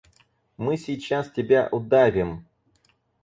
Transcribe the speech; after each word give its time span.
Мы 0.57 0.77
сейчас 0.77 1.29
тебя 1.29 1.69
удавим. 1.71 2.47